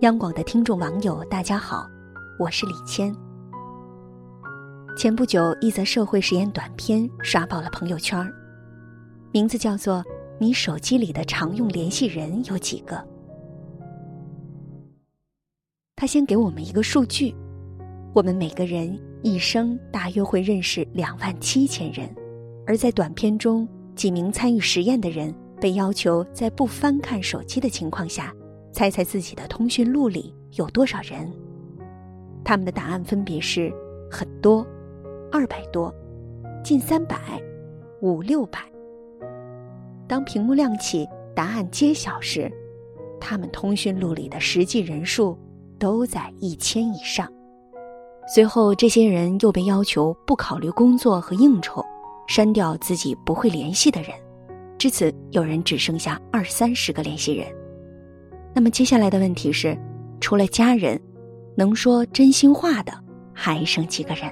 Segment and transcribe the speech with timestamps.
[0.00, 1.84] 央广的听众网友，大家好，
[2.38, 3.12] 我是李谦。
[4.96, 8.24] 前不久，一则社会实验短片刷爆了朋友圈
[9.32, 9.96] 名字叫做
[10.38, 12.96] 《你手机里的常用联系人有几个》。
[16.00, 17.34] 他先给我们一个数据：
[18.14, 22.08] 我们每个人一生大约会认识两万七千人，
[22.64, 28.32] 而在短片中，几名参与实验的人被要求在不翻看手机的情况下。
[28.70, 31.28] 猜猜自己的通讯录里有多少人？
[32.44, 33.72] 他们的答案分别是
[34.08, 34.64] 很多、
[35.32, 35.92] 二百多、
[36.62, 37.18] 近三百、
[38.02, 38.60] 五六百。
[40.06, 42.48] 当屏幕亮起，答案揭晓时，
[43.18, 45.36] 他们通讯录里的实际人数
[45.78, 47.26] 都在一千以上。
[48.26, 51.82] 随后，这些人又被要求不考虑工作和应酬，
[52.26, 54.10] 删掉自己不会联系的人。
[54.76, 57.46] 至此，有人只剩下二三十个联系人。
[58.54, 59.76] 那么接下来的问题是，
[60.20, 61.00] 除了家人，
[61.56, 62.92] 能说真心话的
[63.32, 64.30] 还剩几个人？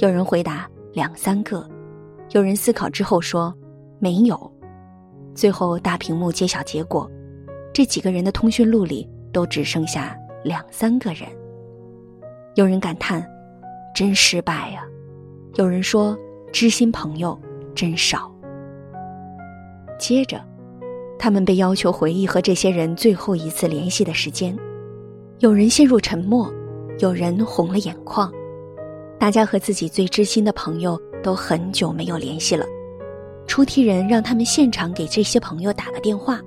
[0.00, 1.66] 有人回答两三个，
[2.32, 3.54] 有人思考之后说
[3.98, 4.52] 没有。
[5.34, 7.10] 最后大屏幕揭晓结果，
[7.72, 10.16] 这几个人的通讯录里都只剩下
[10.46, 11.28] 两三个人。
[12.54, 13.26] 有人感叹
[13.94, 14.82] 真失败呀，
[15.56, 16.16] 有人说
[16.52, 17.38] 知心朋友
[17.74, 18.32] 真少。
[19.98, 20.40] 接着。
[21.18, 24.54] 他们被要求回忆和这些人最后一次联系的时间，
[25.38, 26.52] 有人陷入沉默，
[26.98, 28.30] 有人红了眼眶，
[29.18, 32.66] 大家和自己最知心的朋友都很久没有联系了。
[33.46, 36.38] 出题人让他们现场给这些朋友打个电话，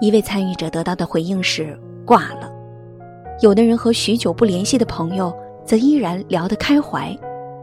[0.00, 2.50] 一位参与者得到的回应是挂了。
[3.40, 7.16] 有的人和许久不联系的朋友则依然聊得开怀，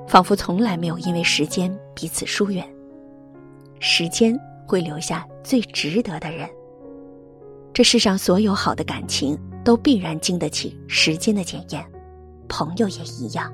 [0.07, 2.67] 仿佛从来没有因为时间彼此疏远。
[3.79, 4.39] 时间。
[4.67, 6.47] 会留下最值得的人。
[7.73, 11.85] 这世上所有好的感情都必然经得起时间的检验，
[12.47, 13.51] 朋友也一样。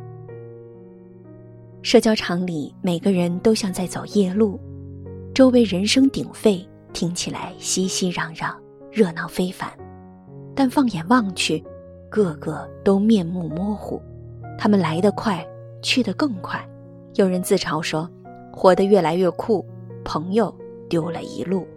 [1.81, 4.59] 社交场里，每个人都像在走夜路，
[5.33, 6.63] 周围人声鼎沸，
[6.93, 8.53] 听起来熙熙攘攘，
[8.91, 9.67] 热闹非凡。
[10.53, 11.63] 但放眼望去，
[12.09, 14.01] 个个都面目模糊。
[14.57, 15.45] 他们来得快，
[15.81, 16.63] 去得更快。
[17.15, 18.09] 有人自嘲说
[18.51, 19.65] ：“活得越来越酷，
[20.03, 20.53] 朋友。”
[20.89, 21.67] 丢了一路，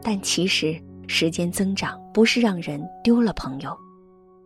[0.00, 3.76] 但其实时间增长不是让人丢了朋友，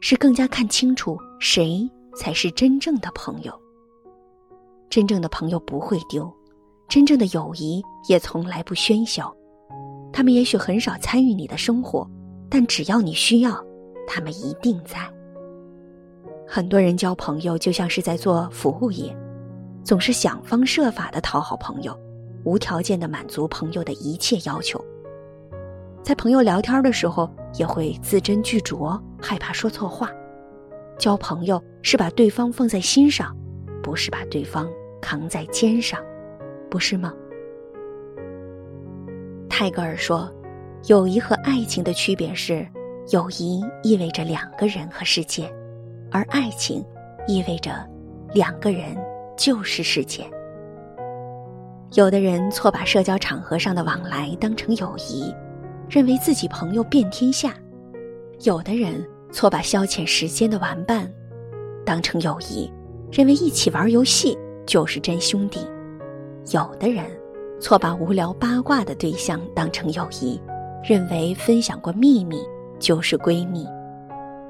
[0.00, 1.86] 是更加看清楚谁
[2.16, 3.52] 才是真正的朋友。
[4.88, 6.34] 真正的朋友不会丢，
[6.88, 9.30] 真正的友谊也从来不喧嚣。
[10.10, 12.08] 他们也许很少参与你的生活，
[12.48, 13.62] 但只要你需要，
[14.08, 14.98] 他们一定在。
[16.46, 19.14] 很多人交朋友就像是在做服务业，
[19.84, 21.96] 总是想方设法的讨好朋友。
[22.44, 24.82] 无条件的满足朋友的一切要求，
[26.02, 30.10] 在朋友聊天的时候也会字斟句酌，害怕说错话。
[30.98, 33.36] 交朋友是把对方放在心上，
[33.82, 34.66] 不是把对方
[35.02, 36.00] 扛在肩上，
[36.70, 37.12] 不是吗？
[39.50, 40.32] 泰戈尔说
[40.86, 42.66] ：“友谊和爱情的区别是，
[43.10, 45.50] 友谊意味着两个人和世界，
[46.10, 46.84] 而爱情
[47.26, 47.72] 意味着
[48.34, 48.96] 两个人
[49.36, 50.24] 就是世界。”
[51.94, 55.34] 有的人错把社交场合上的往来当成友谊，
[55.88, 57.48] 认为自己朋友遍天下；
[58.42, 59.02] 有的人
[59.32, 61.10] 错把消遣时间的玩伴
[61.86, 62.70] 当成友谊，
[63.10, 64.36] 认为一起玩游戏
[64.66, 65.60] 就是真兄弟；
[66.52, 67.06] 有的人
[67.58, 70.38] 错把无聊八卦的对象当成友谊，
[70.84, 72.38] 认为分享过秘密
[72.78, 73.66] 就是闺蜜。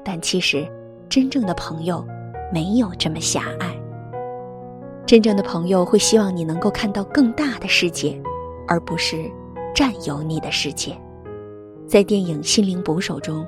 [0.03, 0.67] 但其实，
[1.09, 2.05] 真正的朋友
[2.53, 3.75] 没有这么狭隘。
[5.05, 8.19] 真正的朋友会希望你能够看到更大的世界，
[8.67, 9.29] 而不是
[9.75, 10.95] 占有你的世界。
[11.87, 13.45] 在电影《心灵捕手》中，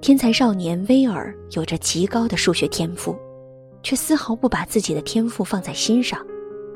[0.00, 3.16] 天才少年威尔有着极高的数学天赋，
[3.82, 6.20] 却丝毫不把自己的天赋放在心上，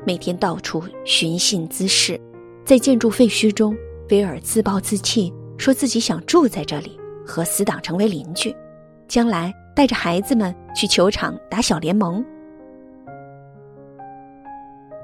[0.05, 2.19] 每天到处寻衅滋事。
[2.65, 3.75] 在建筑废墟中，
[4.09, 6.98] 威尔自暴自弃，说自己想住在这里，
[7.29, 8.55] 和死党成为邻居，
[9.07, 12.25] 将来带着孩子们去球场打小联盟。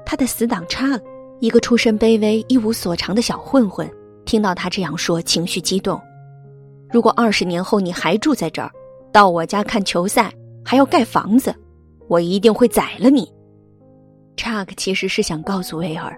[0.04, 1.04] 他的死党查克，
[1.40, 3.88] 一个出身卑微、一无所长的小混混，
[4.24, 6.00] 听到他这样说，情绪激动。
[6.90, 8.70] 如果二十年后你还住在这儿，
[9.12, 10.32] 到我家看球赛，
[10.64, 11.54] 还要盖房子，
[12.08, 13.32] 我一定会宰了你。
[14.36, 16.16] 查克其实是想告诉威尔，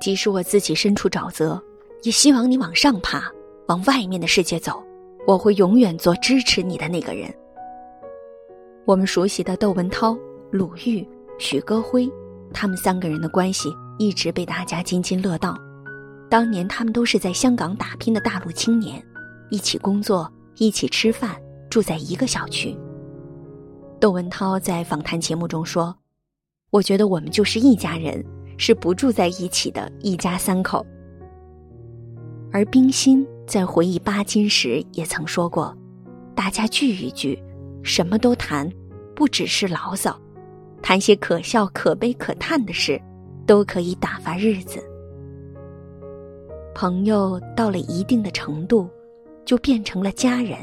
[0.00, 1.60] 即使我自己身处沼泽，
[2.02, 3.22] 也希望你往上爬，
[3.68, 4.82] 往外面的世界走。
[5.26, 7.32] 我会永远做支持你的那个人。
[8.84, 10.16] 我们熟悉的窦文涛、
[10.50, 11.06] 鲁豫、
[11.38, 12.10] 许戈辉，
[12.52, 15.56] 他们三个人的关系一直被大家津津乐道。
[16.28, 19.02] 当年他们都是在香港打拼的大陆青年，
[19.50, 22.76] 一起工作，一起吃饭，住在一个小区。
[24.00, 25.96] 窦文涛在访谈节目中说
[26.70, 28.22] ：“我觉得我们就是一家人，
[28.58, 30.84] 是不住在一起的一家三口。”
[32.52, 35.76] 而冰心在回忆巴金时也曾说过
[36.34, 37.38] ：“大家聚一聚。”
[37.84, 38.66] 什么都谈，
[39.14, 40.18] 不只是牢骚，
[40.80, 42.98] 谈些可笑、可悲、可叹的事，
[43.46, 44.82] 都可以打发日子。
[46.74, 48.88] 朋友到了一定的程度，
[49.44, 50.58] 就变成了家人，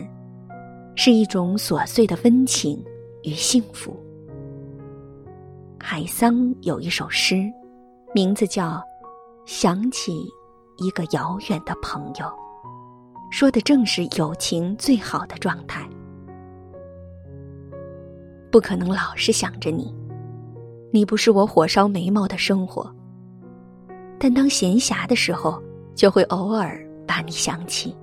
[0.96, 2.84] 是一种琐碎的温情
[3.22, 3.96] 与幸福。
[5.80, 7.48] 海桑有一首诗，
[8.16, 8.70] 名字叫
[9.46, 10.26] 《想起
[10.78, 12.26] 一个遥远的朋友》，
[13.32, 15.88] 说的正是友情最好的状态。
[18.52, 19.96] 不可能老是想着你，
[20.92, 22.94] 你不是我火烧眉毛的生活。
[24.20, 25.64] 但当闲暇的时候，
[25.96, 27.96] 就会偶尔把你想起，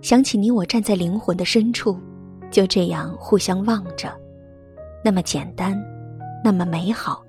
[0.00, 1.98] 想起你我站在灵魂的深处，
[2.48, 4.08] 就这样互相望着，
[5.04, 5.76] 那么简单，
[6.44, 7.22] 那么美好。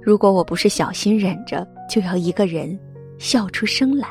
[0.00, 2.78] 如果我不是小心忍着，就要一个人
[3.18, 4.08] 笑出声来。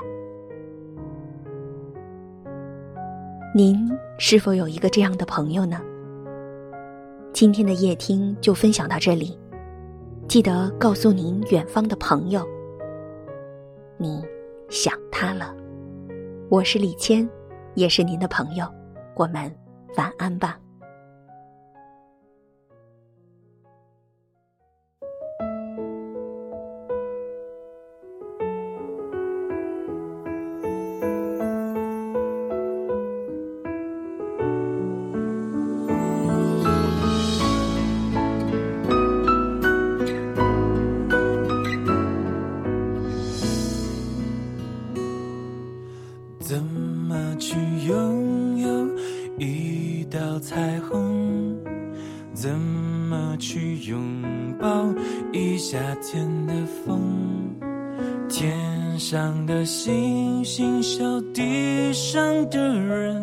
[3.57, 3.89] 您
[4.19, 5.81] 是否有一个这样的朋友呢？
[7.33, 9.35] 今天的夜听就分享到这里，
[10.27, 12.45] 记得告诉您远方的朋友，
[13.97, 14.23] 你
[14.69, 15.55] 想他了。
[16.51, 17.27] 我是李谦，
[17.73, 18.71] 也是您的朋友，
[19.15, 19.51] 我们
[19.95, 20.59] 晚安吧。
[46.47, 47.57] 怎么去
[47.89, 48.87] 拥有
[49.37, 51.57] 一道彩虹？
[52.33, 54.23] 怎么去拥
[54.57, 54.85] 抱
[55.33, 56.53] 一夏天的
[56.85, 57.01] 风？
[58.29, 61.03] 天上的星星，笑
[61.33, 63.21] 地上的人，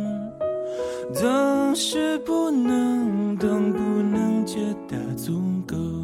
[1.14, 6.03] 总是不能懂，不能觉得足够。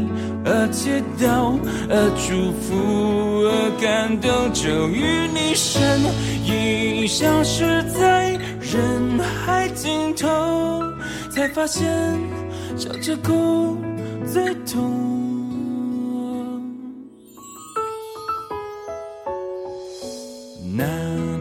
[0.53, 1.57] 而祈祷，
[1.89, 2.75] 而祝福，
[3.47, 6.01] 而感动，终于你身
[6.43, 10.27] 影消失在人海尽头，
[11.29, 11.89] 才发现
[12.75, 13.77] 笑着哭
[14.29, 14.91] 最痛。
[20.75, 20.83] 那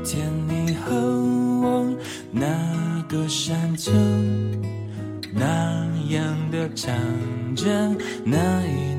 [0.04, 0.94] 天你和
[1.62, 1.84] 我
[2.30, 2.46] 那
[3.08, 3.90] 个山丘。
[5.32, 6.92] 那样的唱
[7.54, 7.64] 着
[8.24, 8.89] 那一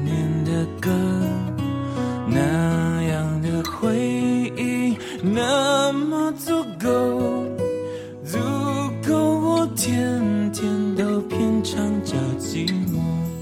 [9.83, 13.40] 天天都品尝着寂寞。